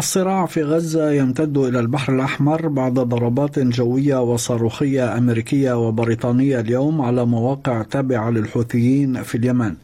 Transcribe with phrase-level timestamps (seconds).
[0.00, 7.24] الصراع في غزة يمتد إلى البحر الأحمر بعد ضربات جوية وصاروخية أمريكية وبريطانية اليوم على
[7.26, 9.74] مواقع تابعة للحوثيين في اليمن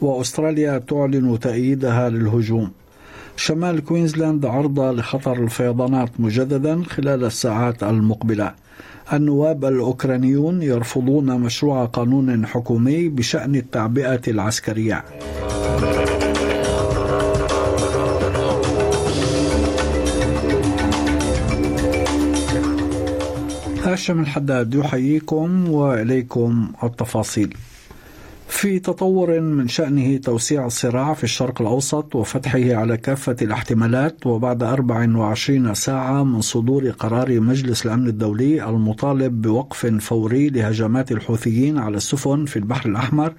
[0.00, 2.70] وأستراليا تعلن تأييدها للهجوم.
[3.36, 8.54] شمال كوينزلاند عرضة لخطر الفيضانات مجددا خلال الساعات المقبلة.
[9.12, 15.04] النواب الأوكرانيون يرفضون مشروع قانون حكومي بشأن التعبئة العسكرية.
[23.96, 27.56] هاشم الحداد يحييكم وإليكم التفاصيل.
[28.48, 35.74] في تطور من شأنه توسيع الصراع في الشرق الأوسط وفتحه على كافة الاحتمالات وبعد 24
[35.74, 42.56] ساعة من صدور قرار مجلس الأمن الدولي المطالب بوقف فوري لهجمات الحوثيين على السفن في
[42.58, 43.32] البحر الأحمر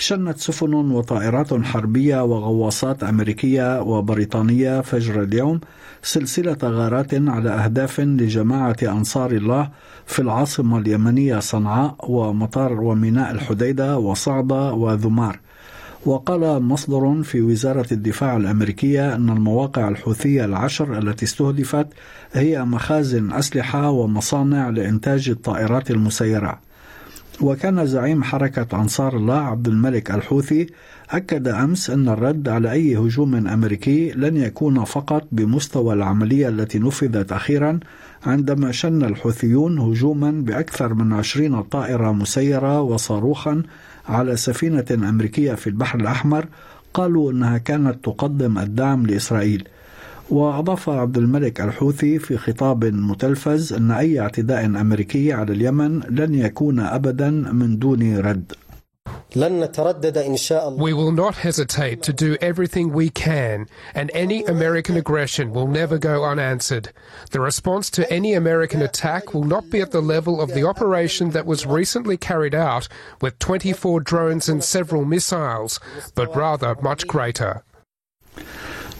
[0.00, 5.60] شنت سفن وطائرات حربية وغواصات أمريكية وبريطانية فجر اليوم
[6.02, 9.70] سلسلة غارات على أهداف لجماعة أنصار الله
[10.06, 15.38] في العاصمة اليمنية صنعاء ومطار وميناء الحديدة وصعدة وذمار.
[16.06, 21.86] وقال مصدر في وزارة الدفاع الأمريكية أن المواقع الحوثية العشر التي استهدفت
[22.32, 26.69] هي مخازن أسلحة ومصانع لإنتاج الطائرات المسيرة.
[27.42, 30.66] وكان زعيم حركة أنصار الله عبد الملك الحوثي
[31.10, 37.32] أكد أمس أن الرد على أي هجوم أمريكي لن يكون فقط بمستوى العملية التي نفذت
[37.32, 37.80] أخيرا
[38.26, 43.62] عندما شن الحوثيون هجوما بأكثر من عشرين طائرة مسيرة وصاروخا
[44.08, 46.46] على سفينة أمريكية في البحر الأحمر
[46.94, 49.68] قالوا أنها كانت تقدم الدعم لإسرائيل.
[50.30, 56.80] وأضاف عبد الملك الحوثي في خطاب متلفز أن أي اعتداء أمريكي على اليمن لن يكون
[56.80, 58.52] أبدا من دون رد
[59.36, 64.10] لن نتردد إن شاء الله We will not hesitate to do everything we can, and
[64.12, 66.90] any American aggression will never go unanswered.
[67.30, 71.30] The response to any American attack will not be at the level of the operation
[71.30, 72.88] that was recently carried out
[73.20, 75.78] with 24 drones and several missiles,
[76.14, 77.62] but rather much greater.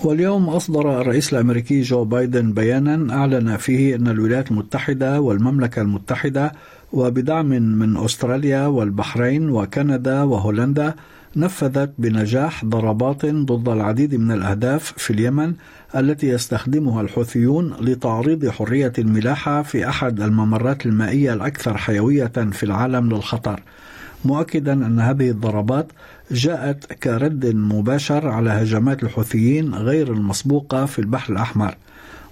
[0.04, 6.52] واليوم أصدر الرئيس الأمريكي جو بايدن بيانا أعلن فيه أن الولايات المتحدة والمملكة المتحدة
[6.92, 10.94] وبدعم من أستراليا والبحرين وكندا وهولندا
[11.36, 15.54] نفذت بنجاح ضربات ضد العديد من الأهداف في اليمن
[15.96, 23.60] التي يستخدمها الحوثيون لتعريض حرية الملاحة في أحد الممرات المائية الأكثر حيوية في العالم للخطر.
[24.24, 25.92] مؤكدا أن هذه الضربات
[26.30, 31.74] جاءت كرد مباشر على هجمات الحوثيين غير المسبوقة في البحر الأحمر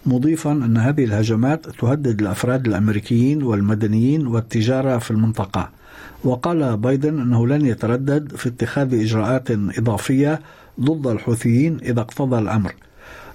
[0.06, 5.70] مضيفا أن هذه الهجمات تهدد الأفراد الأمريكيين والمدنيين والتجارة في المنطقة.
[6.24, 10.40] وقال بايدن أنه لن يتردد في اتخاذ إجراءات إضافية
[10.80, 12.74] ضد الحوثيين إذا اقتضى الأمر.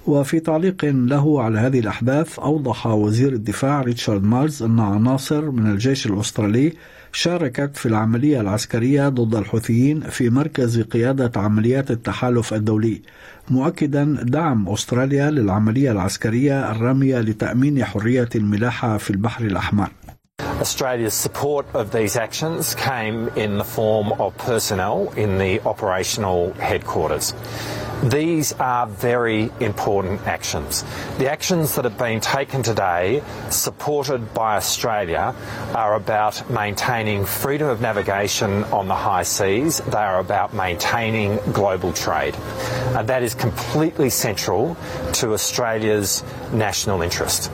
[0.06, 6.06] وفي تعليق له على هذه الأحداث أوضح وزير الدفاع ريتشارد مارز أن عناصر من الجيش
[6.06, 6.72] الأسترالي
[7.14, 13.02] شاركت في العملية العسكرية ضد الحوثيين في مركز قيادة عمليات التحالف الدولي
[13.50, 19.88] مؤكدا دعم أستراليا للعملية العسكرية الرامية لتأمين حرية الملاحة في البحر الأحمر
[20.60, 27.34] Australia's support of these actions came in the form of personnel in the operational headquarters.
[28.03, 30.85] These are very important actions.
[31.17, 35.35] The actions that have been taken today, supported by Australia,
[35.75, 39.79] are about maintaining freedom of navigation on the high seas.
[39.95, 42.35] They are about maintaining global trade.
[42.95, 44.77] And that is completely central
[45.19, 46.23] to Australia's
[46.53, 47.51] national interest.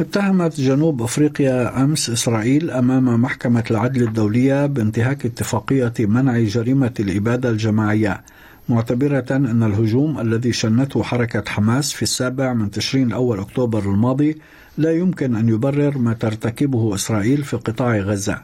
[0.00, 8.20] اتهمت جنوب افريقيا امس اسرائيل امام محكمه العدل الدوليه بانتهاك اتفاقيه منع جريمه الاباده الجماعيه
[8.69, 14.37] معتبرة أن الهجوم الذي شنته حركة حماس في السابع من تشرين الأول أكتوبر الماضي
[14.77, 18.41] لا يمكن أن يبرر ما ترتكبه إسرائيل في قطاع غزة.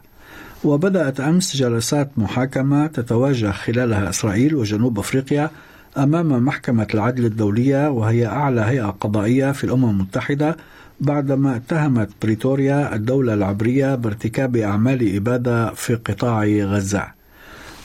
[0.64, 5.50] وبدأت أمس جلسات محاكمة تتواجه خلالها إسرائيل وجنوب أفريقيا
[5.98, 10.58] أمام محكمة العدل الدولية وهي أعلى هيئة قضائية في الأمم المتحدة
[11.00, 17.21] بعدما اتهمت بريتوريا الدولة العبرية بارتكاب أعمال إبادة في قطاع غزة.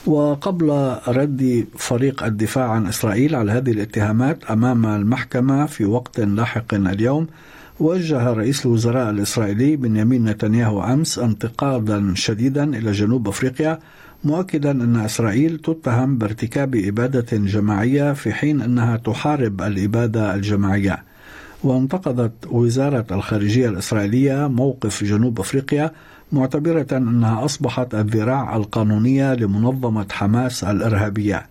[0.07, 7.27] وقبل رد فريق الدفاع عن إسرائيل على هذه الاتهامات أمام المحكمة في وقت لاحق اليوم
[7.79, 13.79] وجه رئيس الوزراء الإسرائيلي بنيامين نتنياهو أمس انتقادا شديدا إلى جنوب أفريقيا
[14.23, 21.03] مؤكدا أن إسرائيل تتهم بارتكاب إبادة جماعية في حين أنها تحارب الإبادة الجماعية.
[21.63, 25.91] وانتقدت وزارة الخارجية الإسرائيلية موقف جنوب أفريقيا
[26.31, 31.45] معتبرة أنها أصبحت الذراع القانونية لمنظمة حماس الإرهابية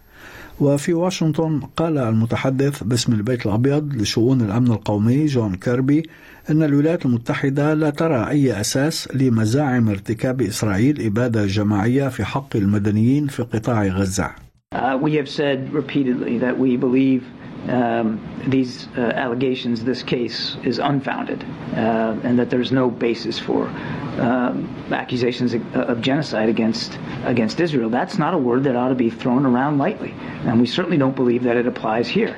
[0.61, 6.03] وفي واشنطن قال المتحدث باسم البيت الأبيض لشؤون الأمن القومي جون كيربي
[6.51, 13.27] أن الولايات المتحدة لا ترى أي أساس لمزاعم ارتكاب إسرائيل إبادة جماعية في حق المدنيين
[13.27, 14.31] في قطاع غزة.
[14.75, 17.23] Uh, we have said repeatedly that we believe
[17.69, 23.67] um, these uh, allegations, this case is unfounded, uh, and that there's no basis for
[23.67, 27.91] um, accusations of genocide against against Israel.
[27.91, 30.15] That's not a word that ought to be thrown around lightly,
[30.45, 32.37] and we certainly don't believe that it applies here.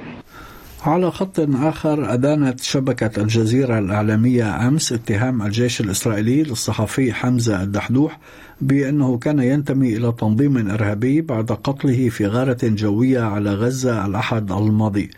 [0.82, 8.18] على خط آخر أدانت شبكة الجزيرة الإعلامية أمس اتهام الجيش الإسرائيلي للصحفي حمزة الدحدوح
[8.60, 15.10] بأنه كان ينتمي إلى تنظيم إرهابي بعد قتله في غارة جوية على غزة الأحد الماضي.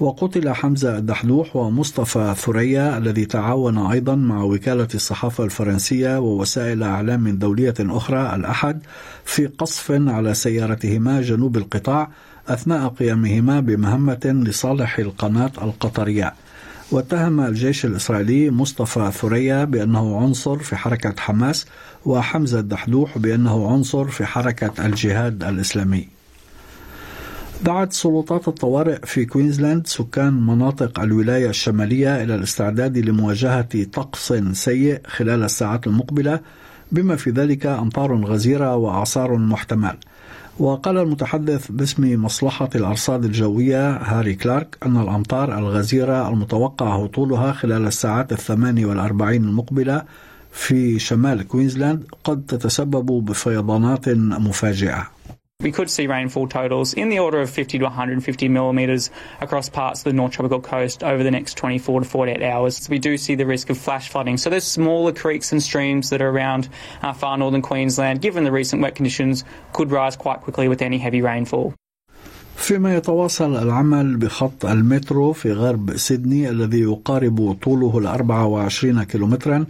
[0.00, 7.74] وقتل حمزة الدحدوح ومصطفى ثريا الذي تعاون أيضا مع وكالة الصحافة الفرنسية ووسائل أعلام دولية
[7.80, 8.82] أخرى الأحد
[9.24, 12.10] في قصف على سيارتهما جنوب القطاع
[12.48, 16.34] أثناء قيامهما بمهمة لصالح القناة القطرية.
[16.90, 21.66] واتهم الجيش الإسرائيلي مصطفى ثريا بأنه عنصر في حركة حماس
[22.04, 26.15] وحمزة الدحدوح بأنه عنصر في حركة الجهاد الإسلامي.
[27.64, 35.42] دعت سلطات الطوارئ في كوينزلاند سكان مناطق الولاية الشمالية إلى الاستعداد لمواجهة طقس سيء خلال
[35.42, 36.40] الساعات المقبلة
[36.92, 39.96] بما في ذلك أمطار غزيرة وأعصار محتمل.
[40.58, 48.32] وقال المتحدث باسم مصلحة الأرصاد الجوية هاري كلارك أن الأمطار الغزيرة المتوقع هطولها خلال الساعات
[48.32, 50.02] الثمان والأربعين المقبلة
[50.52, 55.15] في شمال كوينزلاند قد تتسبب بفيضانات مفاجئة.
[55.61, 59.11] We could see rainfall totals in the order of 50 to 150 millimetres
[59.41, 62.89] across parts of the North Tropical Coast over the next 24 to 48 hours.
[62.89, 64.37] We do see the risk of flash flooding.
[64.37, 66.67] So there's smaller creeks and streams that are around
[67.03, 70.97] uh, far northern Queensland, given the recent wet conditions, could rise quite quickly with any
[70.97, 71.75] heavy rainfall.
[72.55, 79.65] فيما يتواصل العمل بخط المترو في غرب سيدني الذي يقارب طوله ال 24 كيلومترا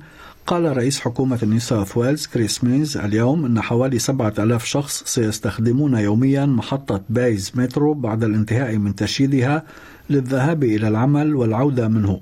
[0.47, 6.47] قال رئيس حكومة نيو ساوث ويلز كريس مينز اليوم أن حوالي 7000 شخص سيستخدمون يوميا
[6.47, 9.63] محطة بايز مترو بعد الانتهاء من تشييدها
[10.11, 12.21] للذهاب إلى العمل والعودة منه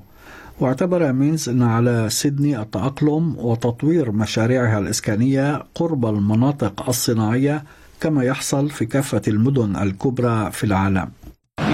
[0.60, 7.64] واعتبر مينز أن على سيدني التأقلم وتطوير مشاريعها الإسكانية قرب المناطق الصناعية
[8.00, 11.08] كما يحصل في كافة المدن الكبرى في العالم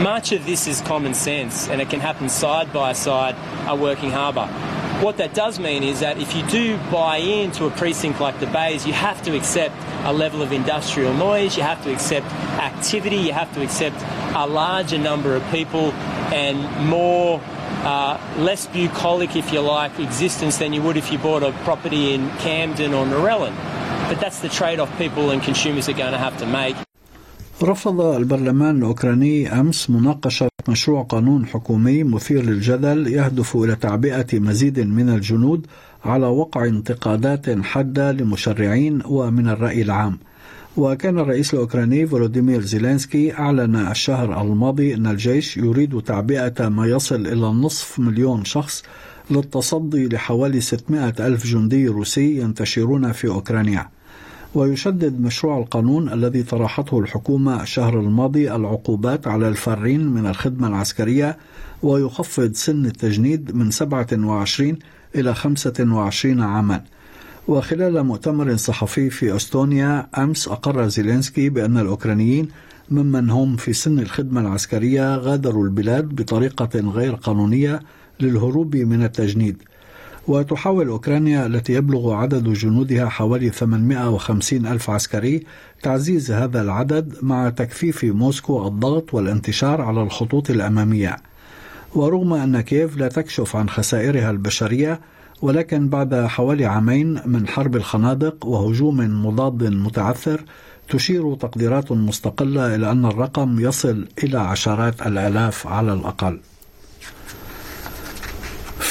[0.04, 3.34] Much of this is common sense and it can happen side by side
[3.68, 4.48] a working harbour.
[5.00, 8.46] What that does mean is that if you do buy into a precinct like the
[8.46, 9.74] Bays, you have to accept
[10.04, 12.26] a level of industrial noise, you have to accept
[12.60, 13.96] activity, you have to accept
[14.36, 15.92] a larger number of people
[16.32, 17.40] and more
[17.82, 22.12] uh, less bucolic, if you like, existence than you would if you bought a property
[22.12, 23.54] in Camden or Norellan.
[24.06, 26.76] But that's the trade off people and consumers are going to have to make.
[27.62, 35.08] رفض البرلمان الأوكراني أمس مناقشة مشروع قانون حكومي مثير للجدل يهدف إلى تعبئة مزيد من
[35.08, 35.66] الجنود
[36.04, 40.18] على وقع انتقادات حادة لمشرعين ومن الرأي العام.
[40.76, 47.46] وكان الرئيس الأوكراني فولوديمير زيلينسكي أعلن الشهر الماضي أن الجيش يريد تعبئة ما يصل إلى
[47.46, 48.82] نصف مليون شخص
[49.30, 53.99] للتصدي لحوالي 600 ألف جندي روسي ينتشرون في أوكرانيا.
[54.54, 61.36] ويشدد مشروع القانون الذي طرحته الحكومة الشهر الماضي العقوبات على الفارين من الخدمة العسكرية
[61.82, 64.78] ويخفض سن التجنيد من 27
[65.14, 66.84] إلى 25 عاما.
[67.48, 72.48] وخلال مؤتمر صحفي في أستونيا أمس أقر زيلينسكي بأن الأوكرانيين
[72.90, 77.80] ممن هم في سن الخدمة العسكرية غادروا البلاد بطريقة غير قانونية
[78.20, 79.62] للهروب من التجنيد.
[80.30, 85.42] وتحاول أوكرانيا التي يبلغ عدد جنودها حوالي 850 ألف عسكري
[85.82, 91.16] تعزيز هذا العدد مع تكثيف موسكو الضغط والانتشار على الخطوط الأمامية.
[91.94, 95.00] ورغم أن كييف لا تكشف عن خسائرها البشرية
[95.42, 100.40] ولكن بعد حوالي عامين من حرب الخنادق وهجوم مضاد متعثر
[100.88, 106.40] تشير تقديرات مستقلة إلى أن الرقم يصل إلى عشرات الآلاف على الأقل.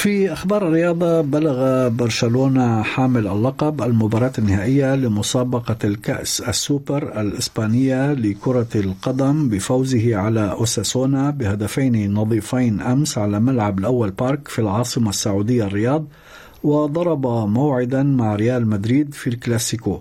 [0.00, 9.48] في أخبار الرياضة بلغ برشلونة حامل اللقب المباراة النهائية لمسابقة الكأس السوبر الإسبانية لكرة القدم
[9.48, 16.04] بفوزه على أوساسونا بهدفين نظيفين أمس على ملعب الأول بارك في العاصمة السعودية الرياض
[16.64, 20.00] وضرب موعدا مع ريال مدريد في الكلاسيكو.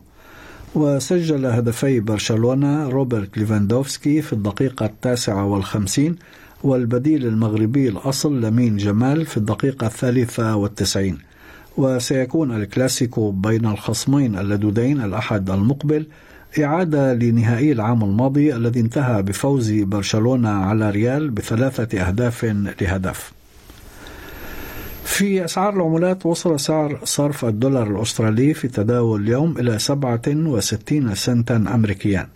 [0.75, 6.15] وسجل هدفي برشلونة روبرت ليفاندوفسكي في الدقيقة التاسعة والخمسين
[6.63, 11.17] والبديل المغربي الأصل لمين جمال في الدقيقة الثالثة والتسعين.
[11.77, 16.05] وسيكون الكلاسيكو بين الخصمين اللدودين الأحد المقبل
[16.59, 22.45] إعادة لنهائي العام الماضي الذي انتهى بفوز برشلونة على ريال بثلاثة أهداف
[22.81, 23.31] لهدف.
[25.03, 32.27] في أسعار العملات وصل سعر صرف الدولار الأسترالي في تداول اليوم إلى 67 سنتا أمريكيا.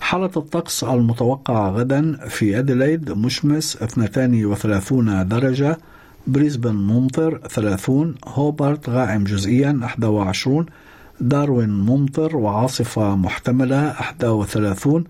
[0.00, 5.78] حالة الطقس المتوقعة غدا في أديلايد مشمس 32 درجة
[6.26, 10.66] بريسبن ممطر 30 هوبارت غائم جزئيا 21
[11.20, 15.04] داروين ممطر وعاصفة محتملة 31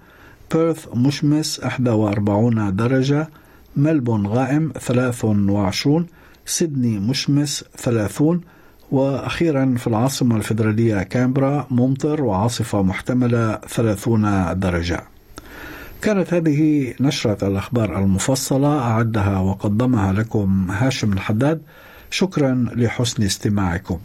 [0.55, 3.29] بيرث مشمس 41 درجة
[3.77, 6.07] ملبون غائم 23
[6.47, 8.41] سيدني مشمس 30
[8.91, 15.01] وأخيرا في العاصمة الفيدرالية كامبرا ممطر وعاصفة محتملة 30 درجة.
[16.03, 21.63] كانت هذه نشرة الأخبار المفصلة أعدها وقدمها لكم هاشم الحداد.
[22.11, 23.99] شكرا لحسن استماعكم.